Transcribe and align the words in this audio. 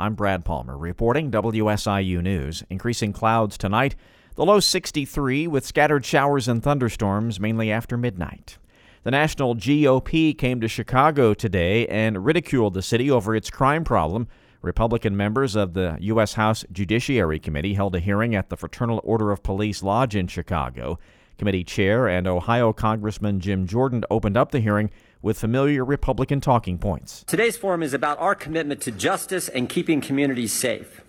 I'm 0.00 0.14
Brad 0.14 0.46
Palmer 0.46 0.78
reporting 0.78 1.30
WSIU 1.30 2.22
News. 2.22 2.64
Increasing 2.70 3.12
clouds 3.12 3.58
tonight. 3.58 3.96
The 4.34 4.46
low 4.46 4.58
63 4.58 5.46
with 5.46 5.66
scattered 5.66 6.06
showers 6.06 6.48
and 6.48 6.62
thunderstorms 6.62 7.38
mainly 7.38 7.70
after 7.70 7.98
midnight. 7.98 8.56
The 9.02 9.10
national 9.10 9.56
GOP 9.56 10.36
came 10.38 10.58
to 10.62 10.68
Chicago 10.68 11.34
today 11.34 11.86
and 11.88 12.24
ridiculed 12.24 12.72
the 12.72 12.80
city 12.80 13.10
over 13.10 13.36
its 13.36 13.50
crime 13.50 13.84
problem. 13.84 14.26
Republican 14.62 15.18
members 15.18 15.54
of 15.54 15.74
the 15.74 15.98
U.S. 16.00 16.32
House 16.32 16.64
Judiciary 16.72 17.38
Committee 17.38 17.74
held 17.74 17.94
a 17.94 18.00
hearing 18.00 18.34
at 18.34 18.48
the 18.48 18.56
Fraternal 18.56 19.02
Order 19.04 19.30
of 19.30 19.42
Police 19.42 19.82
Lodge 19.82 20.16
in 20.16 20.28
Chicago. 20.28 20.98
Committee 21.36 21.64
chair 21.64 22.08
and 22.08 22.26
Ohio 22.26 22.72
Congressman 22.72 23.38
Jim 23.38 23.66
Jordan 23.66 24.04
opened 24.10 24.38
up 24.38 24.50
the 24.50 24.60
hearing 24.60 24.90
with 25.22 25.38
familiar 25.38 25.84
Republican 25.84 26.40
talking 26.40 26.78
points. 26.78 27.24
Today's 27.26 27.56
forum 27.56 27.82
is 27.82 27.94
about 27.94 28.18
our 28.18 28.34
commitment 28.34 28.80
to 28.82 28.90
justice 28.90 29.48
and 29.48 29.68
keeping 29.68 30.00
communities 30.00 30.52
safe. 30.52 31.02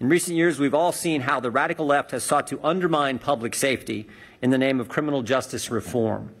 In 0.00 0.08
recent 0.08 0.36
years, 0.36 0.58
we've 0.58 0.74
all 0.74 0.92
seen 0.92 1.22
how 1.22 1.40
the 1.40 1.50
radical 1.50 1.84
left 1.84 2.12
has 2.12 2.22
sought 2.22 2.46
to 2.48 2.60
undermine 2.62 3.18
public 3.18 3.54
safety 3.54 4.06
in 4.40 4.50
the 4.50 4.58
name 4.58 4.78
of 4.78 4.88
criminal 4.88 5.22
justice 5.22 5.70
reform. 5.70 6.32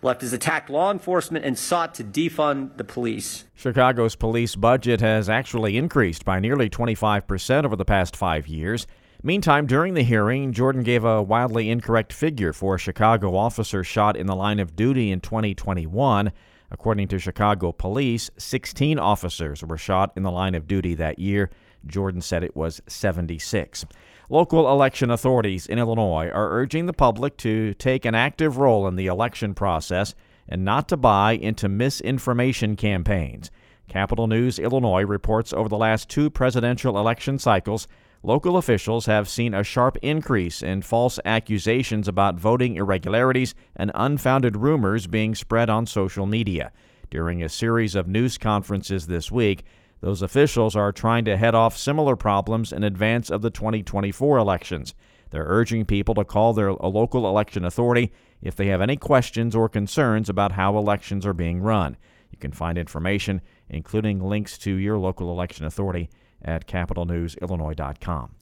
The 0.00 0.08
left 0.08 0.20
has 0.20 0.32
attacked 0.32 0.68
law 0.68 0.90
enforcement 0.90 1.44
and 1.44 1.58
sought 1.58 1.94
to 1.94 2.04
defund 2.04 2.76
the 2.76 2.84
police. 2.84 3.44
Chicago's 3.54 4.14
police 4.14 4.56
budget 4.56 5.00
has 5.00 5.30
actually 5.30 5.76
increased 5.76 6.24
by 6.24 6.38
nearly 6.38 6.68
25% 6.68 7.64
over 7.64 7.76
the 7.76 7.84
past 7.84 8.14
five 8.14 8.46
years. 8.46 8.86
Meantime, 9.22 9.66
during 9.66 9.94
the 9.94 10.02
hearing, 10.02 10.52
Jordan 10.52 10.82
gave 10.82 11.04
a 11.04 11.22
wildly 11.22 11.70
incorrect 11.70 12.12
figure 12.12 12.52
for 12.52 12.74
a 12.74 12.78
Chicago 12.78 13.36
officer 13.36 13.84
shot 13.84 14.16
in 14.16 14.26
the 14.26 14.34
line 14.34 14.58
of 14.58 14.74
duty 14.74 15.12
in 15.12 15.20
2021. 15.20 16.32
According 16.72 17.08
to 17.08 17.18
Chicago 17.18 17.70
police, 17.70 18.30
16 18.38 18.98
officers 18.98 19.62
were 19.62 19.76
shot 19.76 20.10
in 20.16 20.22
the 20.22 20.30
line 20.30 20.54
of 20.54 20.66
duty 20.66 20.94
that 20.94 21.18
year. 21.18 21.50
Jordan 21.86 22.22
said 22.22 22.42
it 22.42 22.56
was 22.56 22.80
76. 22.88 23.84
Local 24.30 24.70
election 24.72 25.10
authorities 25.10 25.66
in 25.66 25.78
Illinois 25.78 26.30
are 26.30 26.50
urging 26.50 26.86
the 26.86 26.94
public 26.94 27.36
to 27.38 27.74
take 27.74 28.06
an 28.06 28.14
active 28.14 28.56
role 28.56 28.88
in 28.88 28.96
the 28.96 29.06
election 29.06 29.52
process 29.52 30.14
and 30.48 30.64
not 30.64 30.88
to 30.88 30.96
buy 30.96 31.32
into 31.32 31.68
misinformation 31.68 32.74
campaigns. 32.74 33.50
Capital 33.88 34.26
News 34.26 34.58
Illinois 34.58 35.04
reports 35.04 35.52
over 35.52 35.68
the 35.68 35.76
last 35.76 36.08
two 36.08 36.30
presidential 36.30 36.98
election 36.98 37.38
cycles, 37.38 37.86
local 38.22 38.56
officials 38.56 39.06
have 39.06 39.28
seen 39.28 39.54
a 39.54 39.64
sharp 39.64 39.96
increase 40.02 40.62
in 40.62 40.82
false 40.82 41.18
accusations 41.24 42.06
about 42.06 42.38
voting 42.38 42.76
irregularities 42.76 43.54
and 43.74 43.90
unfounded 43.94 44.56
rumors 44.56 45.06
being 45.06 45.34
spread 45.34 45.68
on 45.68 45.86
social 45.86 46.26
media. 46.26 46.72
During 47.10 47.42
a 47.42 47.48
series 47.48 47.94
of 47.94 48.08
news 48.08 48.38
conferences 48.38 49.06
this 49.06 49.30
week, 49.30 49.64
those 50.00 50.22
officials 50.22 50.74
are 50.74 50.92
trying 50.92 51.24
to 51.26 51.36
head 51.36 51.54
off 51.54 51.76
similar 51.76 52.16
problems 52.16 52.72
in 52.72 52.82
advance 52.82 53.30
of 53.30 53.42
the 53.42 53.50
2024 53.50 54.38
elections. 54.38 54.94
They're 55.30 55.46
urging 55.46 55.84
people 55.84 56.14
to 56.16 56.24
call 56.24 56.52
their 56.52 56.72
local 56.72 57.28
election 57.28 57.64
authority 57.64 58.12
if 58.40 58.56
they 58.56 58.66
have 58.66 58.80
any 58.80 58.96
questions 58.96 59.54
or 59.54 59.68
concerns 59.68 60.28
about 60.28 60.52
how 60.52 60.76
elections 60.76 61.24
are 61.24 61.32
being 61.32 61.60
run. 61.60 61.96
You 62.30 62.38
can 62.38 62.52
find 62.52 62.76
information, 62.76 63.40
including 63.68 64.20
links 64.20 64.58
to 64.58 64.72
your 64.72 64.98
local 64.98 65.30
election 65.30 65.66
authority, 65.66 66.10
at 66.44 66.66
capitalnewsillinois.com. 66.66 68.34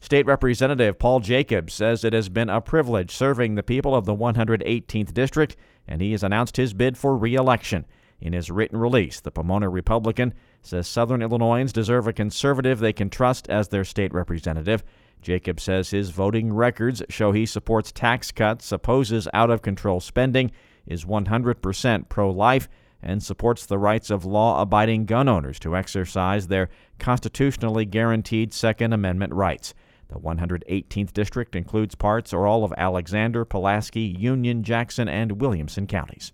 State 0.00 0.26
Representative 0.26 0.98
Paul 0.98 1.20
Jacobs 1.20 1.72
says 1.72 2.04
it 2.04 2.12
has 2.12 2.28
been 2.28 2.50
a 2.50 2.60
privilege 2.60 3.10
serving 3.10 3.54
the 3.54 3.62
people 3.62 3.94
of 3.94 4.04
the 4.04 4.14
118th 4.14 5.14
District, 5.14 5.56
and 5.88 6.00
he 6.00 6.12
has 6.12 6.22
announced 6.22 6.56
his 6.56 6.74
bid 6.74 6.98
for 6.98 7.16
reelection. 7.16 7.86
In 8.20 8.32
his 8.32 8.50
written 8.50 8.78
release, 8.78 9.20
the 9.20 9.30
Pomona 9.30 9.68
Republican 9.68 10.34
says 10.62 10.88
Southern 10.88 11.22
Illinoisans 11.22 11.72
deserve 11.72 12.06
a 12.06 12.12
conservative 12.12 12.78
they 12.78 12.92
can 12.92 13.10
trust 13.10 13.48
as 13.48 13.68
their 13.68 13.84
state 13.84 14.12
representative. 14.12 14.82
Jacobs 15.22 15.62
says 15.62 15.90
his 15.90 16.10
voting 16.10 16.52
records 16.52 17.02
show 17.08 17.32
he 17.32 17.46
supports 17.46 17.92
tax 17.92 18.30
cuts, 18.32 18.72
opposes 18.72 19.28
out 19.34 19.50
of 19.50 19.62
control 19.62 20.00
spending, 20.00 20.50
is 20.86 21.04
100% 21.04 22.08
pro 22.08 22.30
life, 22.30 22.68
and 23.06 23.22
supports 23.22 23.64
the 23.64 23.78
rights 23.78 24.10
of 24.10 24.24
law 24.24 24.60
abiding 24.60 25.06
gun 25.06 25.28
owners 25.28 25.58
to 25.60 25.76
exercise 25.76 26.48
their 26.48 26.68
constitutionally 26.98 27.86
guaranteed 27.86 28.52
Second 28.52 28.92
Amendment 28.92 29.32
rights. 29.32 29.72
The 30.08 30.18
118th 30.18 31.12
District 31.12 31.56
includes 31.56 31.94
parts 31.94 32.32
or 32.32 32.46
all 32.46 32.64
of 32.64 32.74
Alexander, 32.76 33.44
Pulaski, 33.44 34.02
Union, 34.02 34.62
Jackson, 34.62 35.08
and 35.08 35.40
Williamson 35.40 35.86
counties. 35.86 36.32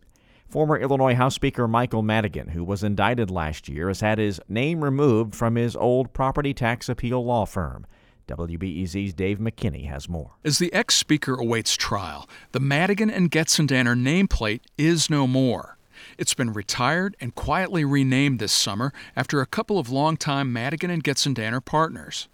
Former 0.48 0.78
Illinois 0.78 1.14
House 1.14 1.34
Speaker 1.34 1.66
Michael 1.68 2.02
Madigan, 2.02 2.48
who 2.48 2.64
was 2.64 2.82
indicted 2.82 3.30
last 3.30 3.68
year, 3.68 3.88
has 3.88 4.00
had 4.00 4.18
his 4.18 4.40
name 4.48 4.84
removed 4.84 5.34
from 5.34 5.54
his 5.54 5.76
old 5.76 6.12
property 6.12 6.52
tax 6.52 6.88
appeal 6.88 7.24
law 7.24 7.46
firm. 7.46 7.86
WBEZ's 8.28 9.14
Dave 9.14 9.38
McKinney 9.38 9.88
has 9.88 10.08
more. 10.08 10.32
As 10.44 10.58
the 10.58 10.72
ex 10.72 10.94
speaker 10.96 11.34
awaits 11.34 11.76
trial, 11.76 12.28
the 12.52 12.60
Madigan 12.60 13.10
and 13.10 13.30
Getzendanner 13.30 13.96
nameplate 13.96 14.60
is 14.78 15.10
no 15.10 15.26
more. 15.26 15.78
It's 16.18 16.34
been 16.34 16.52
retired 16.52 17.16
and 17.20 17.34
quietly 17.34 17.84
renamed 17.84 18.38
this 18.38 18.52
summer 18.52 18.92
after 19.16 19.40
a 19.40 19.46
couple 19.46 19.78
of 19.78 19.90
longtime 19.90 20.52
Madigan 20.52 20.90
and 20.90 21.02
Getzendanner 21.02 21.64
partners. 21.64 22.28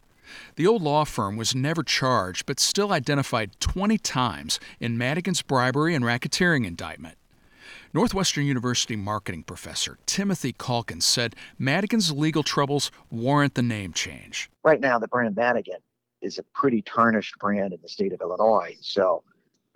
The 0.56 0.66
old 0.66 0.82
law 0.82 1.04
firm 1.04 1.36
was 1.36 1.54
never 1.54 1.82
charged 1.82 2.46
but 2.46 2.60
still 2.60 2.92
identified 2.92 3.58
20 3.60 3.98
times 3.98 4.60
in 4.80 4.98
Madigan's 4.98 5.42
bribery 5.42 5.94
and 5.94 6.04
racketeering 6.04 6.66
indictment. 6.66 7.16
Northwestern 7.94 8.44
University 8.44 8.96
marketing 8.96 9.42
professor 9.44 9.98
Timothy 10.04 10.52
Calkins 10.52 11.06
said 11.06 11.34
Madigan's 11.58 12.12
legal 12.12 12.42
troubles 12.42 12.90
warrant 13.10 13.54
the 13.54 13.62
name 13.62 13.92
change. 13.92 14.50
Right 14.62 14.80
now, 14.80 14.98
the 14.98 15.08
brand 15.08 15.36
Madigan 15.36 15.78
is 16.20 16.38
a 16.38 16.42
pretty 16.54 16.82
tarnished 16.82 17.38
brand 17.38 17.72
in 17.72 17.80
the 17.80 17.88
state 17.88 18.12
of 18.12 18.20
Illinois. 18.20 18.76
So 18.80 19.22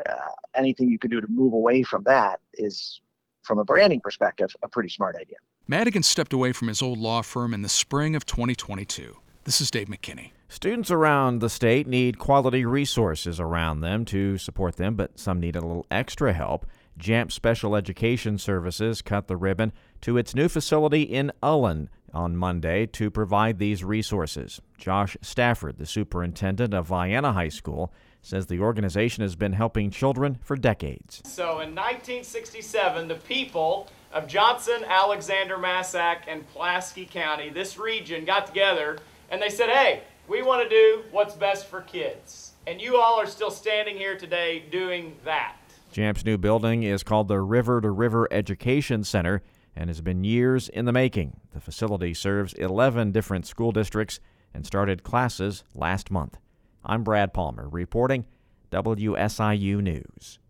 uh, 0.08 0.14
anything 0.54 0.88
you 0.88 0.98
can 0.98 1.10
do 1.10 1.20
to 1.20 1.28
move 1.28 1.52
away 1.52 1.82
from 1.82 2.02
that 2.04 2.41
is, 2.54 3.00
from 3.42 3.58
a 3.58 3.64
branding 3.64 4.00
perspective, 4.00 4.54
a 4.62 4.69
pretty 4.69 4.88
smart 4.88 5.16
idea. 5.16 5.36
Madigan 5.69 6.03
stepped 6.03 6.32
away 6.32 6.53
from 6.53 6.69
his 6.69 6.82
old 6.82 6.98
law 6.98 7.22
firm 7.22 7.54
in 7.54 7.62
the 7.62 7.69
spring 7.69 8.16
of 8.16 8.26
2022. 8.26 9.16
This 9.44 9.60
is 9.60 9.70
Dave 9.70 9.88
McKinney. 9.88 10.30
Students 10.48 10.91
around 10.91 11.41
the 11.41 11.48
state 11.48 11.86
need 11.86 12.19
quality 12.19 12.64
resources 12.64 13.41
around 13.41 13.81
them 13.81 14.04
to 14.06 14.38
support 14.38 14.76
them, 14.76 14.94
but 14.94 15.19
some 15.19 15.41
need 15.41 15.56
a 15.56 15.60
little 15.60 15.86
extra 15.91 16.32
help. 16.32 16.66
JAMP 16.98 17.32
Special 17.32 17.75
Education 17.75 18.38
Services 18.38 19.00
cut 19.00 19.26
the 19.26 19.36
ribbon 19.36 19.72
to 20.02 20.19
its 20.19 20.34
new 20.34 20.48
facility 20.48 21.02
in 21.02 21.32
Ullin 21.42 21.88
on 22.12 22.36
Monday 22.36 22.86
to 22.86 23.10
provide 23.10 23.58
these 23.58 23.82
resources. 23.82 24.60
Josh 24.76 25.16
Stafford, 25.22 25.78
the 25.78 25.86
superintendent 25.86 26.75
of 26.75 26.88
Vienna 26.88 27.32
High 27.32 27.48
School, 27.48 27.92
says 28.22 28.46
the 28.46 28.60
organization 28.60 29.22
has 29.22 29.36
been 29.36 29.52
helping 29.52 29.90
children 29.90 30.38
for 30.42 30.56
decades. 30.56 31.20
So 31.24 31.60
in 31.60 31.74
1967, 31.74 33.08
the 33.08 33.16
people 33.16 33.88
of 34.12 34.26
Johnson, 34.26 34.84
Alexander, 34.86 35.58
Massac, 35.58 36.22
and 36.28 36.46
Pulaski 36.52 37.04
County, 37.04 37.50
this 37.50 37.78
region, 37.78 38.24
got 38.24 38.46
together 38.46 38.98
and 39.30 39.42
they 39.42 39.48
said, 39.48 39.70
hey, 39.70 40.02
we 40.28 40.42
want 40.42 40.62
to 40.62 40.68
do 40.68 41.02
what's 41.10 41.34
best 41.34 41.66
for 41.66 41.80
kids. 41.80 42.52
And 42.66 42.80
you 42.80 42.96
all 42.96 43.20
are 43.20 43.26
still 43.26 43.50
standing 43.50 43.96
here 43.96 44.16
today 44.16 44.64
doing 44.70 45.16
that. 45.24 45.56
JAMP's 45.90 46.24
new 46.24 46.38
building 46.38 46.84
is 46.84 47.02
called 47.02 47.28
the 47.28 47.40
River 47.40 47.80
to 47.80 47.90
River 47.90 48.28
Education 48.30 49.04
Center 49.04 49.42
and 49.74 49.90
has 49.90 50.00
been 50.00 50.22
years 50.22 50.68
in 50.68 50.84
the 50.84 50.92
making. 50.92 51.40
The 51.52 51.60
facility 51.60 52.14
serves 52.14 52.52
11 52.54 53.12
different 53.12 53.46
school 53.46 53.72
districts 53.72 54.20
and 54.54 54.66
started 54.66 55.02
classes 55.02 55.64
last 55.74 56.10
month. 56.10 56.38
I'm 56.84 57.04
Brad 57.04 57.32
Palmer 57.32 57.69
reporting 57.69 58.25
WSIU 58.72 59.81
News. 59.81 60.41